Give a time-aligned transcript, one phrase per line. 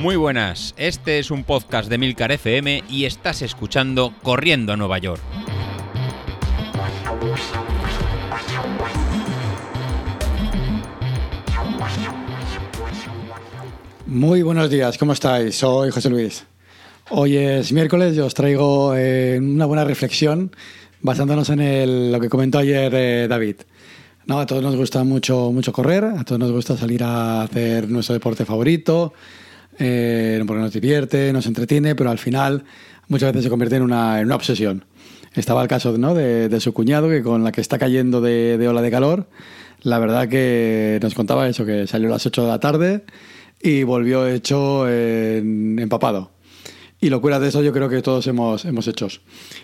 [0.00, 4.98] Muy buenas, este es un podcast de Milcar FM y estás escuchando Corriendo a Nueva
[4.98, 5.20] York.
[14.06, 15.56] Muy buenos días, ¿cómo estáis?
[15.56, 16.44] Soy José Luis.
[17.10, 20.50] Hoy es miércoles y os traigo eh, una buena reflexión
[21.00, 23.56] basándonos en el- lo que comentó ayer eh, David.
[24.26, 27.88] No, a todos nos gusta mucho, mucho correr, a todos nos gusta salir a hacer
[27.88, 29.12] nuestro deporte favorito,
[29.80, 32.62] eh, porque nos divierte, nos entretiene, pero al final
[33.08, 34.84] muchas veces se convierte en una, en una obsesión.
[35.34, 36.14] Estaba el caso ¿no?
[36.14, 39.28] de, de su cuñado, que con la que está cayendo de, de ola de calor,
[39.82, 43.04] la verdad que nos contaba eso, que salió a las 8 de la tarde
[43.62, 46.32] y volvió hecho en- empapado.
[47.00, 49.08] Y locuras de eso yo creo que todos hemos, hemos hecho.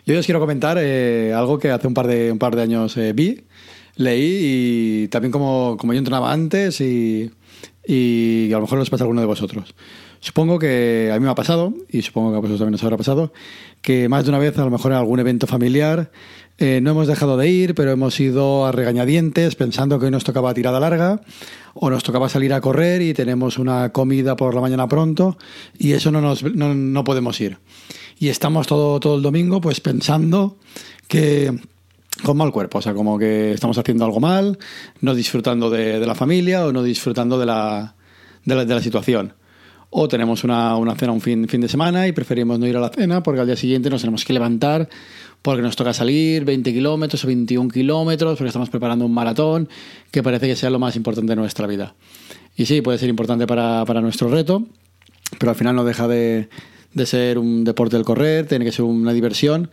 [0.07, 2.97] Yo os quiero comentar eh, algo que hace un par de, un par de años
[2.97, 3.43] eh, vi,
[3.97, 7.31] leí y también como, como yo entrenaba antes y,
[7.87, 9.75] y a lo mejor os pasa a alguno de vosotros.
[10.27, 12.97] Supongo que a mí me ha pasado, y supongo que a vosotros también os habrá
[12.97, 13.33] pasado,
[13.81, 16.11] que más de una vez, a lo mejor en algún evento familiar,
[16.59, 20.25] eh, no hemos dejado de ir, pero hemos ido a regañadientes pensando que hoy nos
[20.25, 21.21] tocaba tirada larga
[21.75, 25.39] o nos tocaba salir a correr y tenemos una comida por la mañana pronto
[25.79, 27.59] y eso no, nos, no, no podemos ir.
[28.19, 30.57] Y estamos todo, todo el domingo pues pensando
[31.07, 31.57] que
[32.25, 34.59] con mal cuerpo, o sea, como que estamos haciendo algo mal,
[35.01, 37.95] no disfrutando de, de la familia o no disfrutando de la,
[38.45, 39.35] de la, de la situación.
[39.99, 42.81] O tenemos una, una cena un fin, fin de semana y preferimos no ir a
[42.81, 44.89] la cena porque al día siguiente nos tenemos que levantar
[45.41, 49.69] porque nos toca salir 20 kilómetros o 21 kilómetros porque estamos preparando un maratón
[50.11, 51.95] que parece que sea lo más importante de nuestra vida.
[52.57, 54.65] Y sí, puede ser importante para, para nuestro reto,
[55.39, 56.49] pero al final no deja de,
[56.93, 59.71] de ser un deporte del correr, tiene que ser una diversión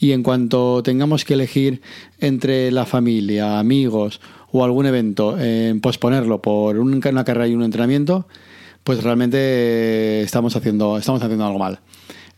[0.00, 1.82] y en cuanto tengamos que elegir
[2.18, 4.20] entre la familia, amigos
[4.52, 8.26] o algún evento, en posponerlo por un- una carrera y un entrenamiento,
[8.86, 11.80] pues realmente eh, estamos haciendo, estamos haciendo algo mal.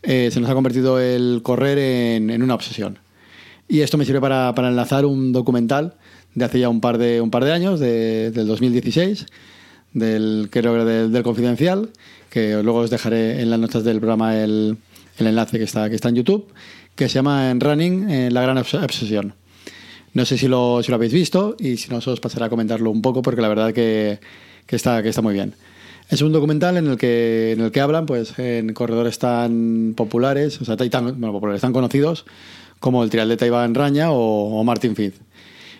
[0.01, 2.97] Eh, se nos ha convertido el correr en, en una obsesión.
[3.67, 5.93] Y esto me sirve para, para enlazar un documental
[6.33, 9.27] de hace ya un par de, un par de años, de- del 2016,
[9.93, 11.89] del, creo que del, del Confidencial,
[12.31, 14.77] que luego os dejaré en las notas del programa el,
[15.19, 16.47] el enlace que está, que está en YouTube,
[16.95, 19.35] que se llama En Running, eh, La Gran Obs- Obsesión.
[20.15, 22.89] No sé si lo, si lo habéis visto y si no, os pasaré a comentarlo
[22.89, 24.19] un poco porque la verdad que,
[24.65, 25.53] que está, que está muy bien.
[26.09, 30.59] Es un documental en el que, en el que hablan pues, en corredores tan populares,
[30.59, 32.25] o sea, tan, bueno, populares, tan conocidos
[32.79, 35.19] como el triatleta Iván Raña o, o Martin Fitz.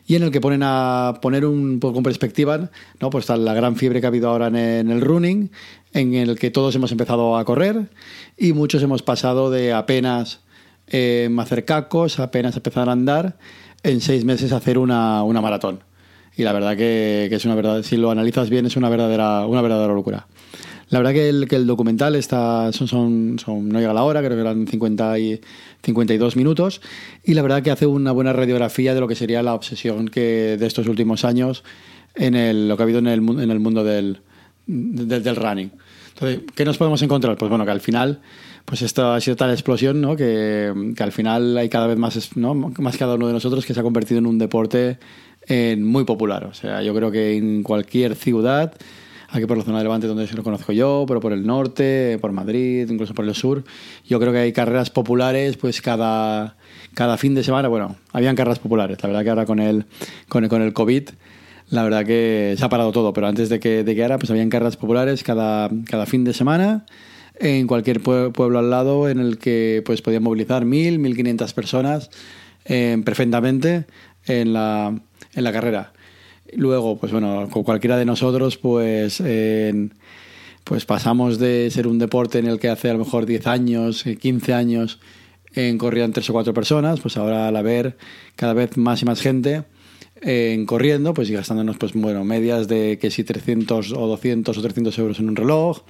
[0.05, 2.69] Y en el que ponen a poner un poco en perspectiva
[2.99, 3.09] ¿no?
[3.09, 5.51] pues, la gran fiebre que ha habido ahora en, en el running,
[5.93, 7.89] en el que todos hemos empezado a correr
[8.37, 10.41] y muchos hemos pasado de apenas
[10.87, 13.37] eh, hacer cacos, apenas empezar a andar,
[13.83, 15.79] en seis meses hacer una, una maratón.
[16.39, 19.45] Y la verdad que, que es una verdad, si lo analizas bien, es una verdadera,
[19.45, 20.25] una verdadera locura.
[20.87, 24.03] La verdad que el, que el documental está, son, son, son- no llega a la
[24.03, 25.41] hora, creo que eran 50 y
[25.83, 26.81] 52 minutos,
[27.25, 30.55] y la verdad que hace una buena radiografía de lo que sería la obsesión que
[30.57, 31.65] de estos últimos años
[32.15, 34.21] en el, lo que ha habido en el, en el mundo del,
[34.65, 35.71] del, del running.
[36.13, 37.35] Entonces, ¿qué nos podemos encontrar?
[37.37, 38.21] Pues bueno, que al final,
[38.65, 40.15] pues esto ha sido tal explosión, ¿no?
[40.15, 42.55] Que, que al final hay cada vez más, ¿no?
[42.55, 44.97] Más cada uno de nosotros que se ha convertido en un deporte
[45.47, 46.45] eh, muy popular.
[46.45, 48.73] O sea, yo creo que en cualquier ciudad,
[49.29, 52.31] aquí por la zona de Levante donde lo conozco yo, pero por el norte, por
[52.31, 53.63] Madrid, incluso por el sur,
[54.05, 56.55] yo creo que hay carreras populares, pues cada,
[56.93, 58.97] cada fin de semana, bueno, habían carreras populares.
[59.01, 59.85] La verdad que ahora con el,
[60.27, 61.09] con el, con el COVID
[61.71, 64.31] la verdad que se ha parado todo, pero antes de que, de que ahora, pues
[64.31, 66.83] habían carreras populares cada, cada fin de semana
[67.39, 71.53] en cualquier pue- pueblo al lado en el que pues podían movilizar mil, mil quinientas
[71.53, 72.09] personas
[72.65, 73.85] eh, perfectamente
[74.25, 74.99] en la,
[75.33, 75.93] en la carrera.
[76.53, 79.93] Luego, pues bueno, con cualquiera de nosotros, pues, en-
[80.63, 84.05] pues pasamos de ser un deporte en el que hace a lo mejor 10 años,
[84.05, 84.99] eh, 15 años,
[85.55, 87.97] en corrían tres o cuatro personas, pues ahora al haber
[88.35, 89.63] cada vez más y más gente
[90.21, 94.61] en corriendo, pues y gastándonos, pues bueno, medias de que si 300 o 200 o
[94.61, 95.81] 300 euros en un reloj,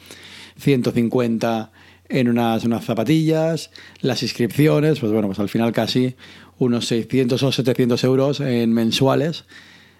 [0.57, 1.71] 150
[2.09, 3.71] en unas, unas zapatillas,
[4.01, 6.15] las inscripciones, pues bueno, pues al final casi
[6.59, 9.45] unos 600 o 700 euros en mensuales,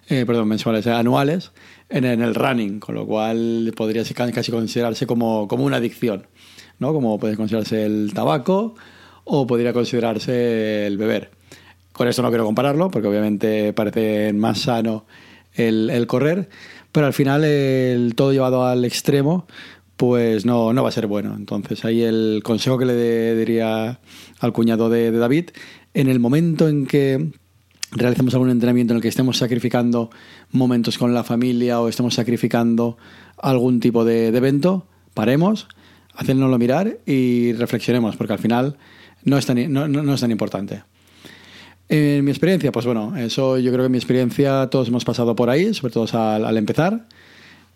[0.10, 1.52] eh, perdón, mensuales, eh, anuales,
[1.90, 6.28] en, el running, con lo cual podría casi considerarse como, como una adicción,
[6.78, 6.94] ¿no?
[6.94, 8.76] Como puede considerarse el tabaco
[9.24, 11.32] o podría considerarse el beber.
[11.94, 15.06] Con esto no quiero compararlo, porque obviamente parece más sano
[15.54, 16.50] el, correr,
[16.92, 19.48] pero al final el todo llevado al extremo,
[19.98, 21.36] pues no, no va a ser bueno.
[21.36, 24.00] Entonces ahí el consejo que le diría
[24.40, 25.50] al cuñado de David,
[25.94, 27.32] en el momento en que
[27.92, 30.10] realicemos algún entrenamiento en el que estemos sacrificando
[30.52, 32.98] momentos con la familia o estemos sacrificando
[33.38, 35.68] algún tipo de, de evento, paremos,
[36.16, 38.78] hacérnoslo mirar y reflexionemos, porque al final
[39.24, 40.84] no es tan, no, no es tan importante.
[41.92, 45.36] En mi experiencia, pues bueno, eso yo creo que en mi experiencia todos hemos pasado
[45.36, 47.08] por ahí, sobre todo al, al empezar.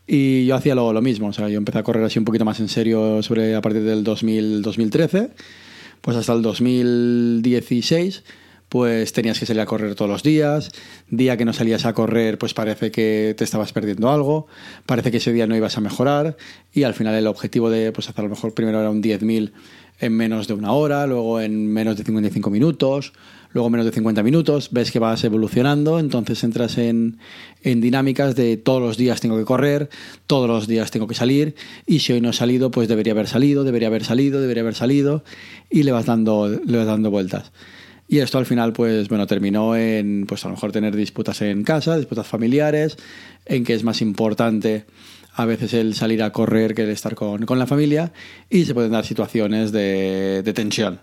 [0.06, 2.45] Y yo hacía lo, lo, mismo, o sea, yo empecé a correr así un poquito
[2.45, 5.31] más en serio sobre a partir del 2000, 2013,
[6.04, 8.24] pues hasta el 2016
[8.68, 10.72] pues tenías que salir a correr todos los días,
[11.08, 14.48] día que no salías a correr pues parece que te estabas perdiendo algo,
[14.88, 16.38] parece que ese día no ibas a mejorar.
[16.74, 19.52] Y al final el objetivo de pues hacer a lo mejor primero era un 10.000
[20.00, 23.13] en menos de una hora, luego en menos de 55 minutos,
[23.51, 27.19] luego menos de 50 minutos, ves que vas evolucionando, entonces entras en,
[27.62, 29.90] en, dinámicas de todos los días tengo que correr,
[30.28, 31.56] todos los días tengo que salir,
[31.86, 34.75] y si hoy no he salido, pues debería haber salido, debería haber salido, debería haber
[34.75, 35.24] salido,
[35.69, 37.51] y le vas dando, le vas dando vueltas.
[38.07, 41.63] Y esto al final, pues bueno, terminó en, pues a lo mejor tener disputas en
[41.63, 42.98] casa, disputas familiares,
[43.45, 44.86] en que es más importante
[45.35, 48.13] a veces el salir a correr que el estar con, con la familia,
[48.50, 51.01] y se pueden dar situaciones de, tensión.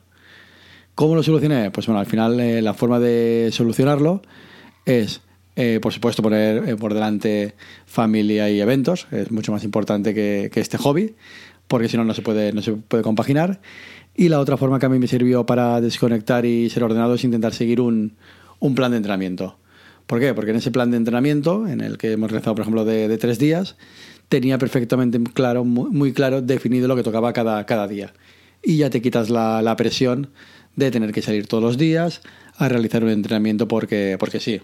[0.94, 1.70] ¿Cómo lo solucioné?
[1.70, 4.22] Pues bueno, al final eh, la forma de solucionarlo
[4.84, 5.22] es,
[5.56, 7.54] eh, por supuesto, poner eh, por delante
[7.86, 9.06] familia y eventos.
[9.10, 11.14] Es mucho más importante que, que este hobby,
[11.68, 13.60] porque si no, no se puede, no se puede compaginar.
[14.14, 17.24] Y la otra forma que a mí me sirvió para desconectar y ser ordenado es
[17.24, 18.16] intentar seguir un,
[18.58, 19.56] un plan de entrenamiento.
[20.06, 20.34] ¿Por qué?
[20.34, 23.16] Porque en ese plan de entrenamiento, en el que hemos realizado, por ejemplo, de, de
[23.16, 23.76] tres días,
[24.30, 28.14] tenía perfectamente claro, muy, claro, definido lo que tocaba cada, cada día.
[28.62, 30.30] Y ya te quitas la, la presión
[30.76, 32.22] de tener que salir todos los días
[32.56, 34.62] a realizar un entrenamiento porque, porque sí.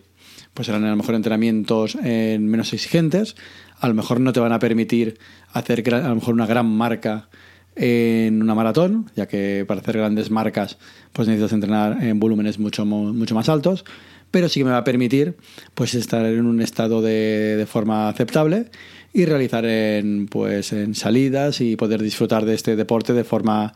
[0.54, 3.36] Pues serán a lo mejor entrenamientos en menos exigentes,
[3.78, 5.18] a lo mejor no te van a permitir
[5.52, 7.28] hacer a lo mejor una gran marca
[7.74, 10.78] en una maratón, ya que para hacer grandes marcas
[11.12, 13.84] pues necesitas entrenar en volúmenes mucho, mucho más altos,
[14.31, 15.37] pero sí que me va a permitir
[15.75, 18.67] pues estar en un estado de, de forma aceptable
[19.12, 23.75] y realizar en, pues, en salidas y poder disfrutar de este deporte de forma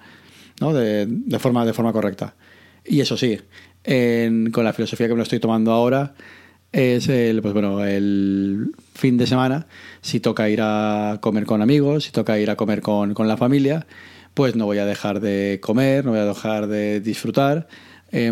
[0.61, 0.75] ¿no?
[0.75, 2.35] de, de, forma, de forma correcta.
[2.85, 3.41] Y eso sí,
[3.83, 6.15] con la filosofía que me lo estoy tomando ahora,
[6.73, 9.67] es el, pues bueno, el fin de semana,
[10.03, 13.37] si toca ir a comer con amigos, si toca ir a comer con, con la
[13.37, 13.87] familia,
[14.35, 17.67] pues no voy a dejar de comer, no voy a dejar de disfrutar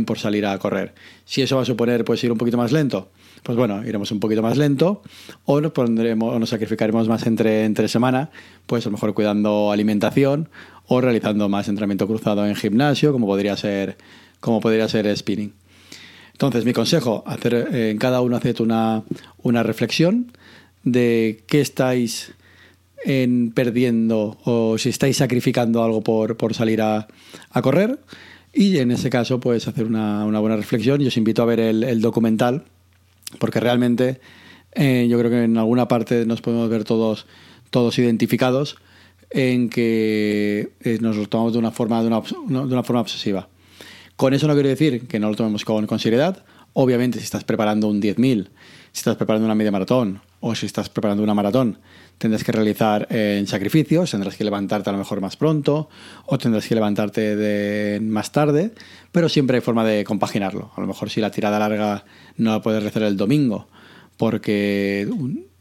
[0.06, 0.94] por salir a correr.
[1.24, 3.10] Si eso va a suponer pues ir un poquito más lento,
[3.42, 5.02] pues bueno, iremos un poquito más lento
[5.44, 8.30] o nos pondremos o nos sacrificaremos más entre, entre semana,
[8.66, 10.48] pues a lo mejor cuidando alimentación
[10.86, 13.96] o realizando más entrenamiento cruzado en gimnasio, como podría ser,
[14.40, 15.52] como podría ser spinning.
[16.32, 19.02] Entonces, mi consejo, hacer eh, en cada uno hacer una,
[19.42, 20.32] una reflexión
[20.84, 22.32] de qué estáis
[23.04, 27.08] en perdiendo o si estáis sacrificando algo por, por salir a,
[27.50, 27.98] a, correr.
[28.60, 31.00] Y en ese caso, pues hacer una, una, buena reflexión.
[31.00, 32.64] Y os invito a ver el, el documental,
[33.38, 34.20] porque realmente
[34.72, 37.26] eh, yo creo que en alguna parte nos podemos ver todos,
[37.70, 38.76] todos identificados
[39.30, 43.48] en que eh, nos lo tomamos de una forma, de una, de una forma obsesiva.
[44.16, 46.44] Con eso no quiero decir que no lo tomemos con, con seriedad.
[46.72, 48.48] Obviamente, si estás preparando un 10.000,
[48.92, 51.78] si estás preparando una media maratón o si estás preparando una maratón,
[52.18, 55.88] tendrás que realizar eh, sacrificios, tendrás que levantarte a lo mejor más pronto
[56.26, 58.72] o tendrás que levantarte más tarde,
[59.12, 60.70] pero siempre hay forma de compaginarlo.
[60.76, 62.04] A lo mejor si la tirada larga
[62.36, 63.68] no la puedes realizar el domingo
[64.16, 65.08] porque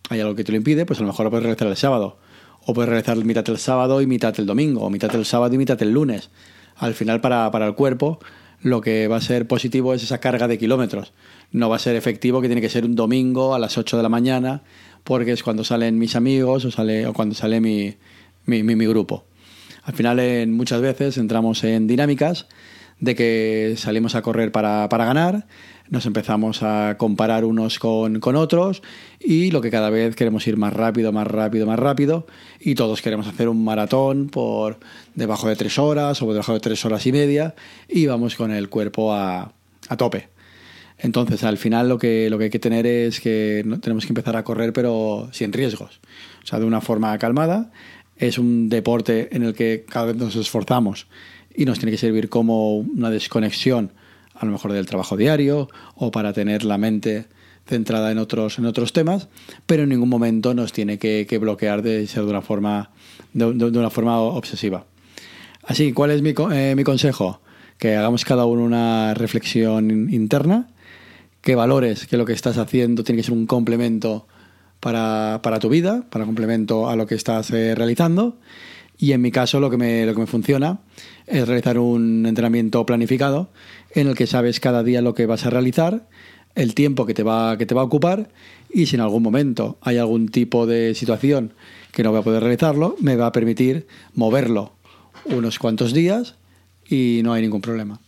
[0.10, 2.18] hay algo que te lo impide, pues a lo mejor lo puedes realizar el sábado
[2.66, 5.58] o puedes realizar mitad el sábado y mitad el domingo, o mitad el sábado y
[5.58, 6.30] mitad el lunes.
[6.76, 8.20] Al final, para, para el cuerpo,
[8.62, 11.14] lo que va a ser positivo es esa carga de kilómetros.
[11.52, 14.04] No va a ser efectivo que tiene que ser un domingo a las 8 de
[14.04, 14.64] la mañana,
[15.04, 17.96] porque es cuando salen mis amigos o, sale, o cuando sale mi,
[18.46, 19.26] mi, mi, mi grupo.
[19.84, 22.48] Al final, en, muchas veces entramos en dinámicas
[23.00, 25.48] de que salimos a correr para, para ganar,
[25.90, 28.82] nos empezamos a comparar unos con, con, otros
[29.20, 32.28] y lo que cada vez queremos ir más rápido, más rápido, más rápido
[32.60, 34.80] y todos queremos hacer un maratón por
[35.16, 37.56] debajo de tres horas o debajo de tres horas y media
[37.88, 39.54] y vamos con el cuerpo a,
[39.88, 40.30] a tope.
[40.98, 44.12] Entonces, al final lo que, lo que hay que tener es que no, tenemos que
[44.12, 46.00] empezar a correr pero sin riesgos,
[46.44, 47.72] o sea, de una forma calmada.
[48.16, 51.08] Es un deporte en el que cada vez nos esforzamos
[51.58, 53.92] y nos tiene que servir como una desconexión
[54.36, 57.26] a lo mejor del trabajo diario o para tener la mente
[57.66, 59.28] centrada en otros, en otros temas,
[59.66, 62.92] pero en ningún momento nos tiene que, que bloquear de ser de una forma,
[63.34, 64.86] de, una forma obsesiva.
[65.64, 67.42] Así, ¿cuál es mi, eh, mi consejo?
[67.78, 70.70] Que hagamos cada uno una reflexión interna,
[71.42, 74.28] que valores que lo que estás haciendo tiene que ser un complemento
[74.80, 78.38] para, para tu vida, para complemento a lo que estás eh, realizando.
[78.98, 80.80] Y en mi caso lo que me, lo que me funciona
[81.28, 83.50] es realizar un entrenamiento planificado
[83.92, 86.08] en el que sabes cada día lo que vas a realizar,
[86.56, 88.30] el tiempo que te va, que te va a ocupar
[88.74, 91.54] y si en algún momento hay algún tipo de situación
[91.92, 94.74] que no voy a poder realizarlo, me va a permitir moverlo
[95.26, 96.36] unos cuantos días
[96.90, 98.00] y no hay ningún problema.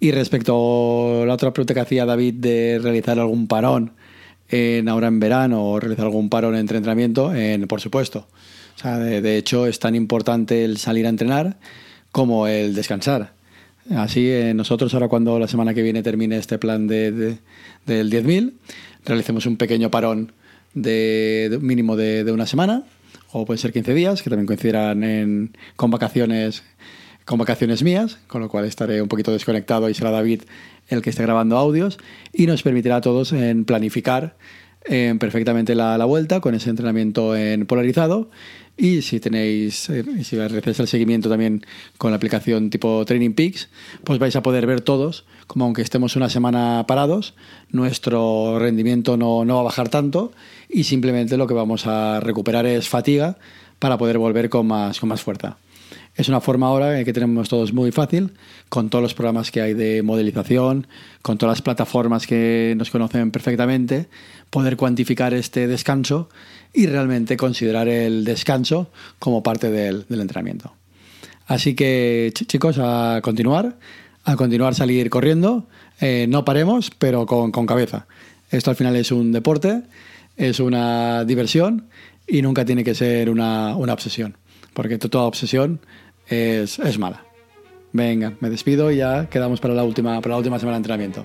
[0.00, 3.92] Y respecto a la otra pregunta que hacía David de realizar algún parón
[4.48, 8.26] en, ahora en verano o realizar algún parón entre entrenamiento, en, por supuesto.
[8.82, 11.58] De, hecho, es tan importante el salir a entrenar
[12.10, 13.32] como el descansar.
[13.90, 17.38] Así, eh, nosotros ahora cuando la semana que viene termine este plan de,
[17.86, 18.52] del 10.000,
[19.04, 20.32] realicemos un pequeño parón
[20.74, 22.84] de, mínimo de, una semana,
[23.32, 26.62] o puede ser 15 días, que también coincidirán con vacaciones
[27.24, 30.42] con vacaciones mías, con lo cual estaré un poquito desconectado y será David
[30.88, 31.98] el que esté grabando audios
[32.32, 34.36] y nos permitirá a todos en planificar
[34.84, 38.30] eh, perfectamente la, vuelta con ese entrenamiento en polarizado
[38.76, 41.64] y si tenéis, eh, si hacéis el seguimiento también
[41.98, 43.68] con la aplicación tipo Training Peaks,
[44.02, 47.34] pues vais a poder ver todos, como aunque estemos una semana parados,
[47.70, 50.32] nuestro rendimiento no, no va a bajar tanto
[50.68, 53.36] y simplemente lo que vamos a recuperar es fatiga
[53.78, 55.58] para poder volver con más, con más fuerza.
[56.14, 58.32] Es una forma ahora que tenemos todos muy fácil,
[58.68, 60.86] con todos los programas que hay de modelización,
[61.22, 64.08] con todas las plataformas que nos conocen perfectamente,
[64.50, 66.28] poder cuantificar este descanso
[66.74, 70.74] y realmente considerar el descanso como parte del, entrenamiento.
[71.46, 73.78] Así que chicos, a continuar,
[74.24, 75.66] a continuar salir corriendo,
[76.00, 78.06] eh, no paremos, pero con, cabeza.
[78.50, 79.82] Esto al final es un deporte,
[80.36, 81.86] es una diversión
[82.26, 84.36] y nunca tiene que ser una, una obsesión,
[84.74, 85.80] porque toda obsesión
[86.26, 87.24] es, es mala.
[87.92, 91.24] Venga, me despido y ya quedamos para la última, para la última semana de entrenamiento.